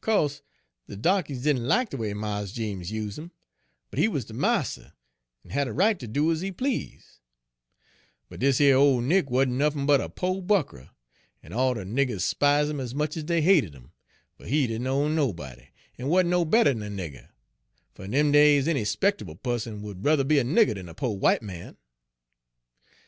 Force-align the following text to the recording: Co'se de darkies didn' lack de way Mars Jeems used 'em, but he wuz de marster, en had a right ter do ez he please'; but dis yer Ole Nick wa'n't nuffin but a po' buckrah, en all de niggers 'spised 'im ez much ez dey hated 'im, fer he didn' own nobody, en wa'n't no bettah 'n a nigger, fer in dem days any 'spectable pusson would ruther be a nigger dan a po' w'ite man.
Co'se 0.00 0.42
de 0.88 0.96
darkies 0.96 1.42
didn' 1.42 1.68
lack 1.68 1.90
de 1.90 1.96
way 1.96 2.12
Mars 2.12 2.50
Jeems 2.50 2.90
used 2.90 3.20
'em, 3.20 3.30
but 3.88 4.00
he 4.00 4.08
wuz 4.08 4.22
de 4.24 4.34
marster, 4.34 4.94
en 5.44 5.52
had 5.52 5.68
a 5.68 5.72
right 5.72 5.96
ter 6.00 6.08
do 6.08 6.32
ez 6.32 6.40
he 6.40 6.50
please'; 6.50 7.20
but 8.28 8.40
dis 8.40 8.58
yer 8.58 8.74
Ole 8.74 9.00
Nick 9.00 9.30
wa'n't 9.30 9.52
nuffin 9.52 9.86
but 9.86 10.00
a 10.00 10.08
po' 10.08 10.40
buckrah, 10.42 10.90
en 11.40 11.52
all 11.52 11.74
de 11.74 11.84
niggers 11.84 12.22
'spised 12.24 12.68
'im 12.68 12.80
ez 12.80 12.96
much 12.96 13.16
ez 13.16 13.22
dey 13.22 13.40
hated 13.40 13.76
'im, 13.76 13.92
fer 14.36 14.46
he 14.46 14.66
didn' 14.66 14.88
own 14.88 15.14
nobody, 15.14 15.68
en 16.00 16.08
wa'n't 16.08 16.28
no 16.28 16.44
bettah 16.44 16.70
'n 16.70 16.82
a 16.82 16.88
nigger, 16.90 17.28
fer 17.94 18.02
in 18.02 18.10
dem 18.10 18.32
days 18.32 18.66
any 18.66 18.82
'spectable 18.82 19.40
pusson 19.40 19.82
would 19.82 20.04
ruther 20.04 20.24
be 20.24 20.40
a 20.40 20.42
nigger 20.44 20.74
dan 20.74 20.88
a 20.88 20.94
po' 20.94 21.16
w'ite 21.16 21.42
man. 21.42 21.76